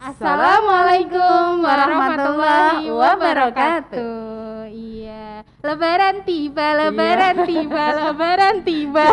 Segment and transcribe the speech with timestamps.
[0.00, 4.64] Assalamualaikum warahmatullahi wabarakatuh.
[4.72, 9.04] Iya, lebaran tiba, lebaran tiba, lebaran tiba.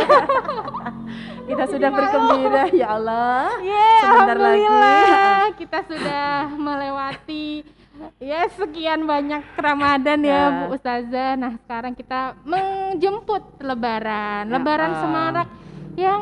[1.44, 3.52] Kita sudah bergembira ya Allah.
[3.60, 4.64] Yeay, Sebentar lagi.
[5.60, 7.68] kita sudah melewati
[8.24, 10.42] ya sekian banyak Ramadan ya.
[10.64, 11.36] Bu Ustazah.
[11.36, 14.48] Nah, sekarang kita menjemput lebaran.
[14.48, 15.00] Lebaran Ya.
[15.04, 15.48] semarak
[16.00, 16.22] yang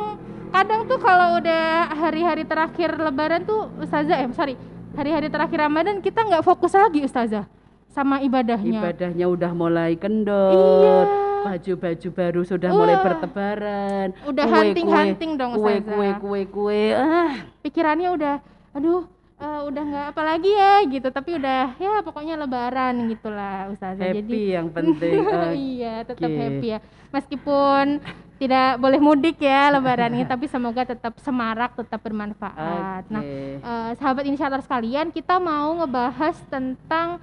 [0.56, 4.56] kadang tuh kalau udah hari-hari terakhir lebaran tuh Ustazah eh sorry,
[4.96, 7.44] hari-hari terakhir Ramadan kita nggak fokus lagi Ustazah
[7.92, 8.80] sama ibadahnya.
[8.80, 10.56] Ibadahnya udah mulai kendor.
[10.56, 11.24] Iya.
[11.46, 13.04] Baju-baju baru sudah mulai Wah.
[13.06, 14.08] bertebaran.
[14.26, 15.94] Udah hunting-hunting dong, Kue, Ustazah.
[15.94, 16.84] kue, kue, kue.
[16.96, 18.36] Ah, pikirannya udah
[18.76, 21.08] aduh eh, udah nggak apa lagi ya gitu.
[21.12, 24.12] Tapi udah ya pokoknya lebaran gitulah Ustazah.
[24.12, 25.20] Happy jadi yang penting.
[25.76, 26.80] Iya tetap happy ya.
[27.12, 28.04] Meskipun
[28.36, 33.08] tidak boleh mudik ya lebaran ini tapi semoga tetap semarak tetap bermanfaat.
[33.08, 33.64] Nah Oke.
[33.64, 37.20] eh, sahabat inisiator sekalian kita mau ngebahas tentang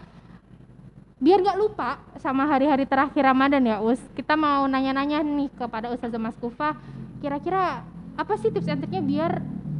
[1.22, 4.00] biar nggak lupa sama hari-hari terakhir Ramadan ya Us.
[4.17, 6.75] Kita mau nanya-nanya nih kepada Ustazah Mas Kufa
[7.22, 7.87] kira-kira
[8.19, 9.33] apa sih tips and triknya biar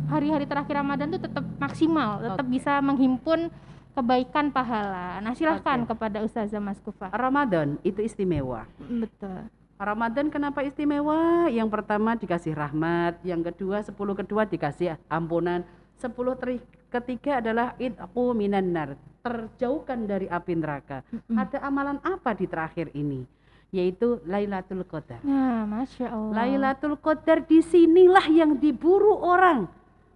[0.09, 3.51] hari-hari terakhir Ramadan tuh tetap maksimal tetap bisa menghimpun
[3.93, 5.95] kebaikan pahala nah silahkan Oke.
[5.95, 8.65] kepada Ustazah Mas Kufa Ramadan itu istimewa.
[8.81, 9.47] betul
[9.83, 11.51] Ramadan kenapa istimewa?
[11.51, 15.67] Yang pertama dikasih rahmat, yang kedua sepuluh kedua dikasih ampunan,
[15.99, 18.95] sepuluh teri- ketiga adalah idku minan nar,
[19.27, 21.03] terjauhkan dari api neraka.
[21.11, 21.35] Mm-mm.
[21.35, 23.27] Ada amalan apa di terakhir ini?
[23.75, 25.19] Yaitu Lailatul Qadar.
[25.27, 29.67] nah masya Allah Lailatul Qadar di sinilah yang diburu orang,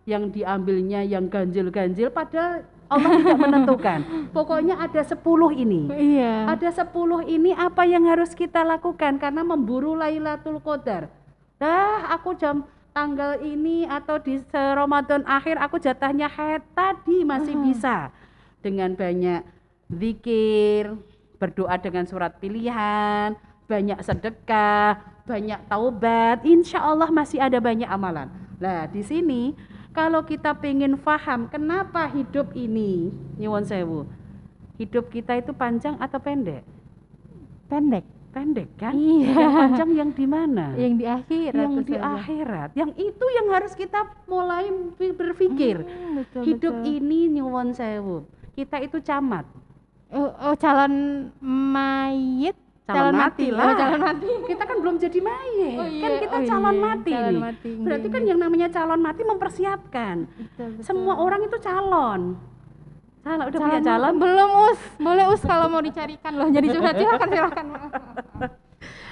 [0.07, 4.01] yang diambilnya yang ganjil-ganjil padahal Allah tidak menentukan.
[4.37, 5.91] Pokoknya ada sepuluh ini.
[5.91, 11.11] iya Ada 10 ini apa yang harus kita lakukan karena memburu Lailatul Qadar.
[11.59, 12.63] Dah, aku jam
[12.95, 18.15] tanggal ini atau di Ramadan akhir aku jatahnya haid tadi masih bisa
[18.63, 19.43] dengan banyak
[19.91, 20.95] zikir,
[21.43, 23.35] berdoa dengan surat pilihan,
[23.67, 28.31] banyak sedekah, banyak taubat, insya Allah masih ada banyak amalan.
[28.57, 29.53] Nah, di sini
[29.97, 33.09] kalau kita pengen paham kenapa hidup ini,
[33.41, 34.05] nyuwun sewu,
[34.77, 36.61] hidup kita itu panjang atau pendek?
[37.67, 38.05] pendek
[38.37, 38.93] Pendek kan?
[38.93, 39.33] Iya.
[39.33, 40.77] Yang panjang yang di mana?
[40.77, 42.69] yang di akhir yang di akhirat.
[42.77, 45.81] Yang itu yang harus kita mulai ber- berpikir.
[45.81, 46.93] Hmm, betul, hidup betul.
[47.01, 48.29] ini nyuwun sewu.
[48.53, 49.49] Kita itu camat.
[50.13, 53.67] Oh, oh, calon mayit, Calon mati lah.
[53.67, 54.31] Oh, calon mati.
[54.51, 55.75] Kita kan belum jadi mayit.
[55.75, 57.41] Oh iya, kan kita oh calon iya, mati calon nih.
[57.43, 57.71] mati.
[57.83, 60.17] Berarti kan yang namanya calon mati mempersiapkan.
[60.31, 60.85] Betul, betul.
[60.87, 62.21] Semua orang itu calon.
[63.21, 64.15] Calon udah punya Calon- calon?
[64.17, 66.47] Belum us, boleh us kalau mau dicarikan loh.
[66.47, 67.67] Jadi curhat silakan silakan.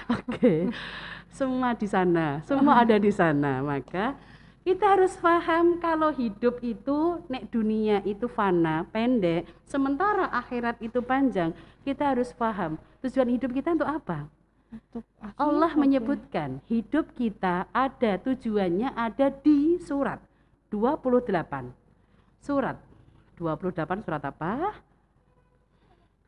[0.06, 0.54] Oke.
[1.28, 3.58] Semua di sana, semua ada di sana.
[3.58, 4.14] Maka
[4.64, 11.52] kita harus paham kalau hidup itu nek dunia itu fana, pendek, sementara akhirat itu panjang.
[11.84, 14.24] Kita harus paham tujuan hidup kita untuk apa?
[14.72, 15.04] Untuk
[15.36, 20.18] Allah menyebutkan hidup kita ada tujuannya ada di surat
[20.72, 21.28] 28.
[22.40, 22.80] Surat
[23.36, 24.80] 28 surat apa?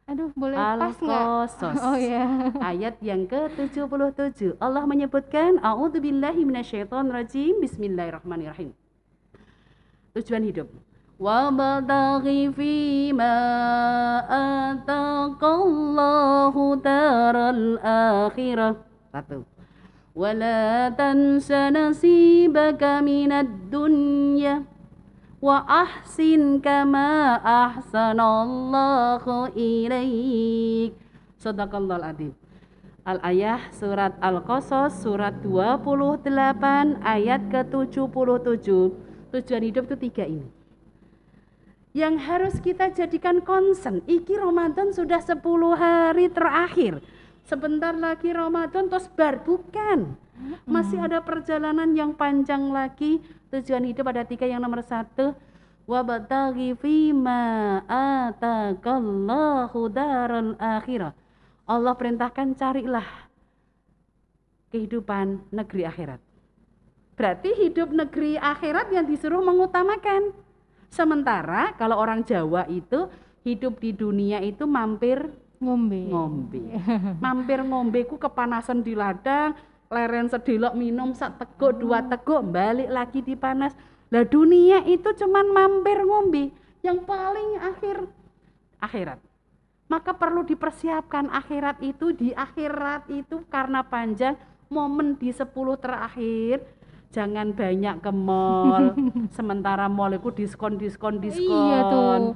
[0.06, 1.82] Aduh, boleh pas nggak?
[1.90, 2.54] Oh ya.
[2.62, 7.58] Ayat yang ke-77 Allah menyebutkan A'udzubillahi minasyaitonirrajim.
[7.58, 8.70] Bismillahirrahmanirrahim.
[10.14, 10.70] Tujuan hidup.
[11.18, 13.34] Wabtaghi fima
[14.78, 17.82] ataqallahu daral
[18.30, 18.78] akhirah.
[19.10, 19.42] Satu.
[20.14, 24.62] Wala tansa nasibaka minad dunya
[25.46, 30.98] wa ahsin kama ahsanallahu ilaik
[31.38, 32.32] Sadaqallahul adzim
[33.06, 36.26] Al-Ayah surat Al-Qasas surat 28
[37.06, 38.66] ayat ke-77
[39.26, 40.48] Tujuan hidup itu tiga ini.
[41.94, 45.38] Yang harus kita jadikan concern iki Ramadan sudah 10
[45.78, 46.98] hari terakhir.
[47.46, 50.18] Sebentar lagi Ramadan terus bar bukan.
[50.66, 53.22] Masih ada perjalanan yang panjang lagi
[53.60, 55.32] tujuan hidup ada tiga yang nomor satu
[55.88, 61.16] wabtaghi fima ataqallahu daral akhirah.
[61.66, 63.08] Allah perintahkan carilah
[64.70, 66.20] kehidupan negeri akhirat.
[67.16, 70.36] Berarti hidup negeri akhirat yang disuruh mengutamakan.
[70.92, 73.08] Sementara kalau orang Jawa itu
[73.42, 76.12] hidup di dunia itu mampir Ngombe.
[76.12, 76.60] ngombe.
[77.24, 79.56] Mampir ngombe ku kepanasan di ladang
[79.86, 83.74] leren sedelok minum sak teguk dua teguk balik lagi di panas
[84.06, 86.54] lah dunia itu cuman mampir ngombe.
[86.82, 87.96] Yang paling akhir
[88.78, 89.18] akhirat.
[89.86, 94.38] Maka perlu dipersiapkan akhirat itu di akhirat itu karena panjang
[94.70, 96.62] momen di 10 terakhir.
[97.10, 98.94] Jangan banyak ke mall
[99.36, 101.50] sementara mall itu diskon diskon diskon.
[101.70, 102.34] Iya tuh.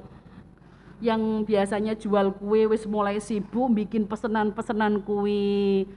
[1.00, 5.88] yang biasanya jual kue wis mulai sibuk bikin pesenan-pesenan kue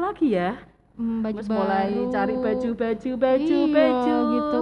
[0.00, 0.56] apalagi ya
[1.00, 2.12] Hmm, baju Wis mulai baru.
[2.12, 4.60] cari baju-baju baju Iya, baju gitu.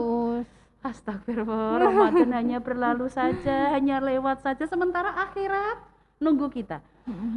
[0.86, 5.82] Astagfirullah, Ramadan hanya berlalu saja, hanya lewat saja, sementara akhirat
[6.22, 6.78] nunggu kita.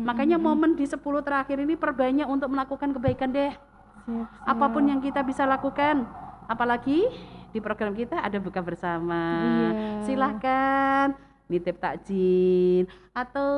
[0.05, 3.49] Makanya momen di 10 terakhir ini perbanyak untuk melakukan kebaikan deh.
[4.45, 6.05] Apa pun yang kita bisa lakukan,
[6.45, 7.09] apalagi
[7.49, 9.41] di program kita ada buka bersama.
[9.41, 9.69] Iya.
[10.05, 11.17] Silahkan
[11.49, 12.85] nitip takjil
[13.17, 13.49] atau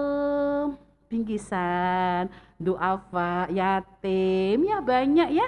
[1.14, 2.28] bingkisan,
[2.58, 5.48] duafa, yatim, ya banyak ya.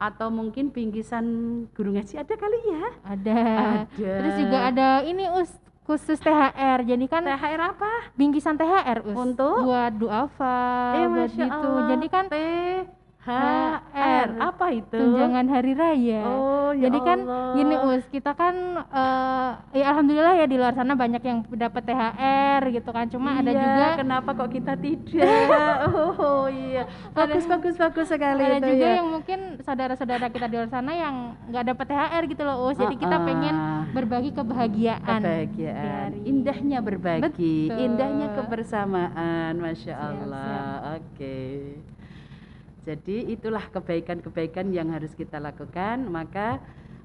[0.00, 1.24] Atau mungkin bingkisan
[1.70, 2.84] guru ngaji ada kali ya?
[3.04, 3.40] ada.
[3.86, 4.10] Ada.
[4.18, 6.82] Terus juga ada ini Us khusus THR.
[6.82, 7.92] Jadi kan THR apa?
[8.16, 9.14] bingkisan THR Us.
[9.14, 9.62] Untuk?
[9.62, 10.58] buat duafa,
[10.96, 11.46] Eh, buat gitu.
[11.46, 11.84] Allah.
[11.92, 12.24] Jadi kan
[13.22, 14.92] THR apa itu?
[14.92, 16.22] tunjangan hari raya.
[16.24, 17.54] Oh, ya Jadi kan Allah.
[17.54, 22.60] gini Us, kita kan eh, ya alhamdulillah ya di luar sana banyak yang dapat THR
[22.68, 23.06] gitu kan.
[23.06, 25.22] Cuma ada Iya, juga kenapa kok kita tidak?
[26.18, 26.82] oh iya,
[27.12, 28.98] bagus bagus bagus sekali ada itu juga ya.
[28.98, 31.14] yang mungkin saudara-saudara kita di luar sana yang
[31.46, 32.76] nggak dapat THR gitu loh Us.
[32.76, 33.82] Jadi kita Ah, pengen ah.
[33.88, 35.20] berbagi kebahagiaan.
[35.20, 37.78] kebahagiaan, dari- indahnya berbagi, Betul.
[37.78, 40.98] indahnya kebersamaan, masya Allah.
[40.98, 41.78] Oke.
[42.82, 46.02] Jadi itulah kebaikan-kebaikan yang harus kita lakukan.
[46.10, 46.58] Maka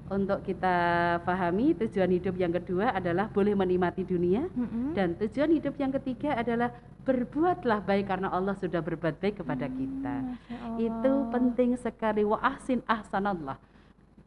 [0.08, 0.76] untuk kita
[1.22, 4.96] pahami tujuan hidup yang kedua adalah boleh menikmati dunia Mm-mm.
[4.96, 6.72] dan tujuan hidup yang ketiga adalah
[7.04, 10.14] berbuatlah baik karena Allah sudah berbuat baik kepada kita.
[10.24, 10.80] Masya Allah.
[10.80, 13.60] Itu penting sekali wa ahsin ahsanallah.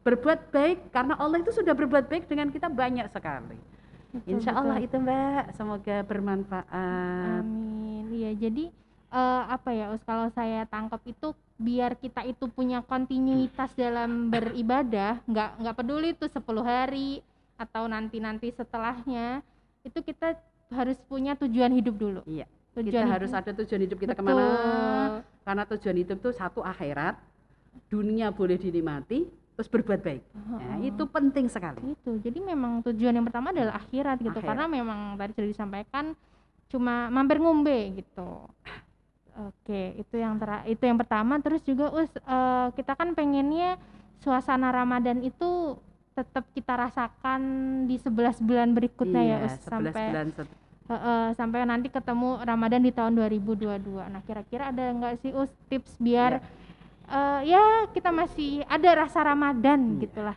[0.06, 3.58] Berbuat baik karena Allah itu sudah berbuat baik dengan kita banyak sekali.
[4.12, 4.86] Betul, Insya Allah betul.
[4.86, 7.42] itu Mbak, semoga bermanfaat.
[7.42, 8.06] Amin.
[8.12, 8.70] Iya, jadi
[9.12, 15.22] eh, apa ya, Us, kalau saya tangkap itu biar kita itu punya kontinuitas dalam beribadah,
[15.28, 17.22] nggak nggak peduli itu 10 hari
[17.54, 19.44] atau nanti-nanti setelahnya,
[19.86, 20.34] itu kita
[20.72, 22.20] harus punya tujuan hidup dulu.
[22.26, 23.14] Iya, Tujuan kita hidup.
[23.14, 24.24] harus ada tujuan hidup kita Betul.
[24.24, 24.46] ke mana?
[25.44, 27.14] Karena tujuan hidup itu satu akhirat,
[27.92, 30.22] dunia boleh dinikmati, terus berbuat baik.
[30.32, 30.90] Nah, Heeh.
[30.90, 31.92] itu penting sekali.
[31.92, 32.16] Itu.
[32.18, 34.32] Jadi memang tujuan yang pertama adalah akhirat gitu.
[34.40, 34.48] Akhirat.
[34.48, 36.04] Karena memang tadi sudah disampaikan
[36.72, 38.48] cuma mampir ngombe gitu.
[39.32, 41.40] Oke, itu yang tera- itu yang pertama.
[41.40, 43.80] Terus juga us eh, kita kan pengennya
[44.20, 45.80] suasana Ramadan itu
[46.12, 47.40] tetap kita rasakan
[47.86, 52.42] di 11 bulan berikutnya ya iya, us 11 sampai bulan set- Heeh, sampai nanti ketemu
[52.42, 53.80] Ramadan di tahun 2022.
[54.04, 56.44] Nah, kira-kira ada nggak sih us tips biar
[57.08, 60.00] eh, ya kita masih ada rasa Ramadan Iya.
[60.04, 60.36] gitulah.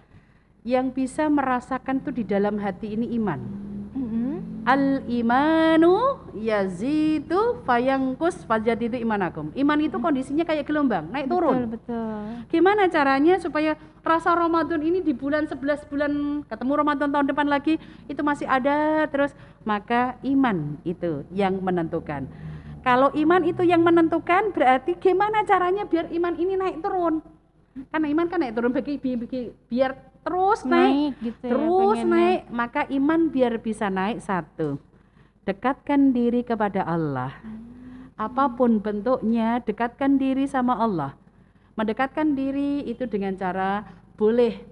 [0.63, 3.37] Yang bisa merasakan tuh di dalam hati ini iman.
[4.65, 9.53] Al imanu yazidu fayangkus fajadidu imanakum.
[9.53, 11.69] Iman itu kondisinya kayak gelombang, naik turun.
[11.69, 12.17] Betul, betul.
[12.49, 16.11] Gimana caranya supaya rasa Ramadan ini di bulan 11 bulan
[16.49, 17.77] ketemu Ramadan tahun depan lagi
[18.09, 19.37] itu masih ada terus
[19.69, 22.25] maka iman itu yang menentukan.
[22.81, 27.21] Kalau iman itu yang menentukan berarti gimana caranya biar iman ini naik turun?
[27.93, 29.93] Karena iman kan naik turun bagi, bi- biar
[30.25, 32.41] terus naik gitu ya, terus naik.
[32.49, 34.81] Maka iman biar bisa naik satu.
[35.45, 37.37] Dekatkan diri kepada Allah.
[38.17, 41.13] Apa pun bentuknya dekatkan diri sama Allah.
[41.77, 43.85] Mendekatkan diri itu dengan cara
[44.15, 44.63] boleh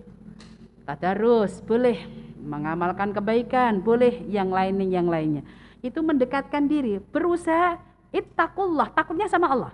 [0.84, 2.04] tadarus boleh
[2.44, 5.44] mengamalkan kebaikan boleh yang lainnya yang lainnya.
[5.84, 6.98] Itu mendekatkan diri.
[7.00, 7.78] Berusaha
[8.10, 9.74] ittaqullah takutnya sama Allah.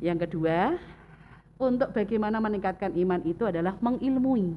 [0.00, 0.76] Yang kedua
[1.56, 4.56] untuk bagaimana meningkatkan iman itu adalah mengilmui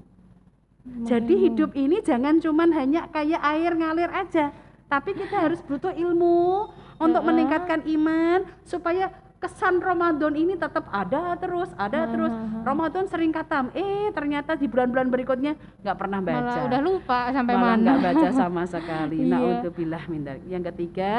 [1.05, 4.51] jadi hidup ini jangan cuman hanya kayak air ngalir aja,
[4.87, 11.71] tapi kita harus butuh ilmu untuk meningkatkan iman supaya kesan Ramadan ini tetap ada terus,
[11.79, 12.31] ada terus.
[12.31, 12.63] Heeh.
[12.67, 16.43] Ramadan sering katam, eh ternyata di bulan-bulan berikutnya nggak pernah baca.
[16.43, 17.83] Malah udah lupa sampai Malah mana.
[17.83, 19.19] nggak baca sama sekali.
[19.23, 19.35] Iya.
[19.35, 20.43] Naudzubillah min dzalik.
[20.47, 21.11] Yang ketiga,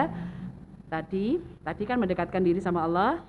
[0.92, 3.24] tadi tadi kan mendekatkan diri sama Allah.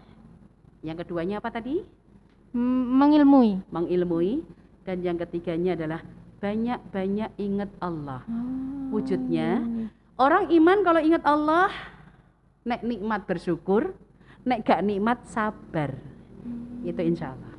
[0.83, 2.00] Yang keduanya apa tadi?
[2.55, 3.63] Mengilmui.
[3.71, 4.43] Mengilmui.
[4.81, 6.01] Dan yang ketiganya adalah
[6.41, 8.25] banyak-banyak ingat Allah.
[8.89, 9.61] Wujudnya,
[10.17, 11.69] orang iman kalau ingat Allah,
[12.65, 13.93] nek nikmat bersyukur,
[14.41, 15.93] nek gak nikmat sabar.
[16.81, 17.53] Itu insya Allah.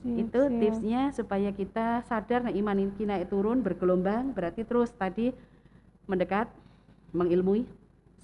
[0.00, 0.56] Siap, itu siap.
[0.56, 5.36] tipsnya supaya kita sadar nek iman ini naik turun bergelombang, berarti terus tadi
[6.08, 6.48] mendekat,
[7.12, 7.68] mengilmui,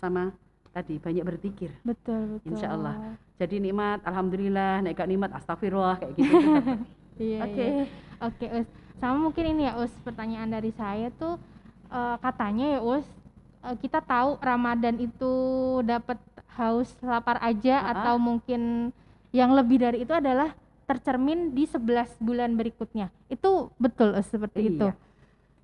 [0.00, 0.33] sama
[0.73, 1.76] tadi banyak berpikir.
[1.85, 2.49] Betul, betul.
[2.57, 3.21] Insya Allah.
[3.43, 6.31] Jadi nikmat, alhamdulillah, nek gak nikmat, astagfirullah kayak gitu.
[6.31, 6.79] tetap.
[7.13, 7.61] Iya, Oke.
[7.61, 7.85] iya.
[8.23, 8.69] Oke, Us.
[8.97, 11.37] Sama mungkin ini ya, Us, pertanyaan dari saya tuh
[11.87, 13.05] eh, katanya ya, Us,
[13.61, 15.35] eh, kita tahu Ramadan itu
[15.85, 16.17] dapat
[16.55, 17.91] haus lapar aja Ah.
[17.93, 18.95] atau mungkin
[19.29, 23.13] yang lebih dari itu adalah tercermin di 11 bulan berikutnya.
[23.27, 24.87] Itu betul Us, seperti itu.
[24.87, 24.97] Iya.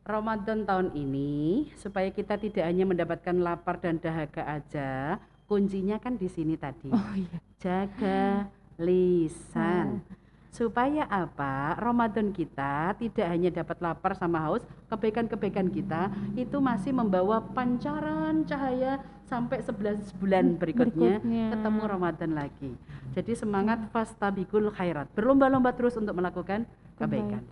[0.05, 5.17] Ramadan tahun ini supaya kita tidak hanya mendapatkan lapar dan dahaga aja,
[5.49, 6.93] kuncinya kan di sini tadi.
[6.93, 7.39] Oh iya.
[7.59, 8.47] Jaga
[8.79, 10.05] lisan.
[10.49, 11.77] Supaya apa?
[11.77, 18.99] Ramadan kita tidak hanya dapat lapar sama haus, kebaikan-kebaikan kita itu masih membawa pancaran cahaya
[19.29, 21.47] sampai 11 bulan berikutnya, Berikutnya.
[21.53, 22.73] ketemu Ramadan lagi.
[23.13, 25.13] Jadi semangat fastabikul khairat.
[25.13, 26.65] Berlomba-lomba terus untuk melakukan
[26.97, 27.45] kebaikan.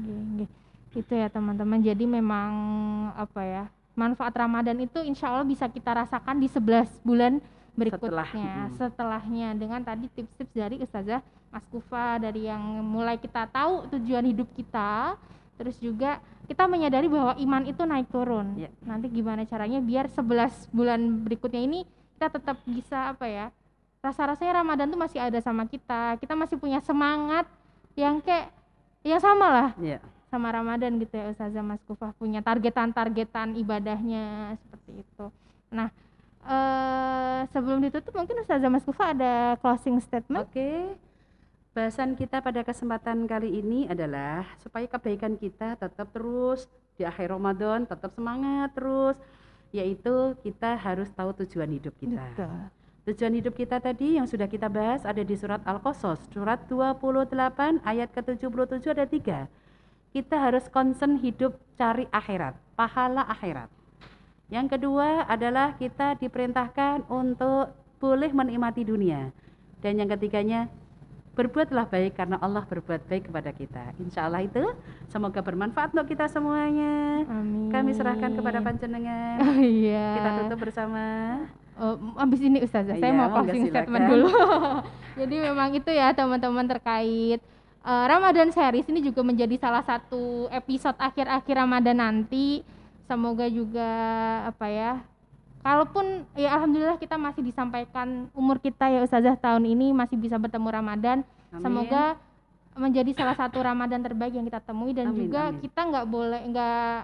[0.00, 0.48] Nggih, nggih.
[0.96, 1.82] Itu ya teman-teman.
[1.82, 2.50] Jadi memang
[3.14, 3.64] apa ya?
[4.00, 7.36] Manfaat Ramadan itu insya Allah bisa kita rasakan di 11 bulan
[7.76, 8.80] berikutnya, mm.
[8.80, 11.20] setelahnya dengan tadi tips-tips dari Ustazah
[11.52, 15.20] Mas Kufa dari yang mulai kita tahu tujuan hidup kita,
[15.60, 18.56] terus juga kita menyadari bahwa iman itu naik turun.
[18.58, 18.70] Ya.
[18.82, 23.46] Nanti gimana caranya biar 11 bulan berikutnya ini kita tetap bisa apa ya?
[24.00, 26.16] Rasa-rasanya Ramadan tuh masih ada sama kita.
[26.18, 27.44] Kita masih punya semangat
[27.94, 28.48] yang kayak
[29.04, 30.00] yang sama lah Ya.
[30.30, 35.26] Sama Ramadan gitu ya Ustazah Mas Kufah punya targetan-targetan ibadahnya seperti itu.
[35.74, 35.90] Nah,
[36.46, 40.46] eh sebelum ditutup mungkin Ustazah Mas Kufah ada closing statement.
[40.46, 40.94] Oke.
[41.70, 46.66] Bahasan kita pada kesempatan kali ini adalah supaya kebaikan kita tetap terus
[46.98, 49.14] di akhir Ramadan, tetap semangat terus,
[49.70, 52.26] yaitu kita harus tahu tujuan hidup kita.
[52.34, 52.58] Betul.
[53.06, 58.12] Tujuan hidup kita tadi yang sudah kita bahas ada di surat Al-Qasas, surat 28 ayat
[58.12, 59.38] ke-77 ada tiga.
[60.10, 63.70] Kita harus concern hidup cari akhirat, pahala akhirat.
[64.50, 67.70] Yang kedua adalah kita diperintahkan untuk
[68.02, 69.30] boleh menikmati dunia.
[69.78, 70.66] Dan yang ketiganya,
[71.38, 73.94] berbuatlah baik karena Allah berbuat baik kepada kita.
[74.02, 74.60] Insya Allah itu
[75.06, 77.22] semoga bermanfaat untuk kita semuanya.
[77.30, 77.70] Amin.
[77.70, 79.38] Kami serahkan kepada panjenengan.
[79.46, 80.18] Oh, iya.
[80.18, 81.04] Kita tutup bersama.
[81.80, 84.28] Oh, abis ini Ustazah, saya Iya, mau closing statement dulu.
[85.22, 87.40] Jadi memang itu ya teman-teman terkait
[87.84, 92.62] eh, Ramadan series ini juga menjadi salah satu episode akhir-akhir Ramadan nanti.
[93.10, 93.90] Semoga juga
[94.46, 95.02] apa ya?
[95.60, 100.68] Kalaupun ya alhamdulillah kita masih disampaikan umur kita ya Ustazah tahun ini masih bisa bertemu
[100.72, 101.18] Ramadan.
[101.52, 101.60] Amin.
[101.60, 102.16] Semoga
[102.78, 105.58] menjadi salah satu Ramadan terbaik yang kita temui dan Amin, juga amin.
[105.60, 106.96] kita nggak boleh nggak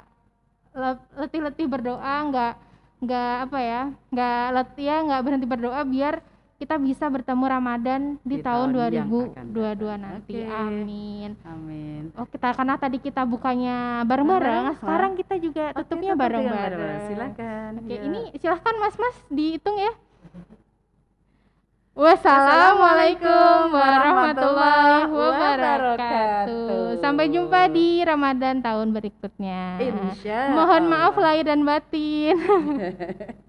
[0.79, 2.53] le- letih-letih berdoa nggak
[2.97, 6.15] nggak apa ya nggak letih ya nggak berhenti berdoa biar
[6.57, 10.01] kita bisa bertemu Ramadan di, Di tahun, tahun yang akan 2022 datang.
[10.01, 10.49] nanti Oke.
[10.49, 12.03] amin Amin.
[12.13, 17.71] oh kita karena tadi kita bukanya bareng-bareng Bareng, sekarang kita juga tutupnya bareng-bareng Silakan.
[17.79, 18.01] Oke, Ya.
[18.03, 19.93] ini silahkan mas-mas dihitung ya.
[21.97, 27.01] Wassalamualaikum warahmatullahi wabarakatuh.
[27.01, 29.81] Sampai jumpa di Ramadan tahun berikutnya.
[29.81, 32.37] Insya Mohon maaf lahir dan batin.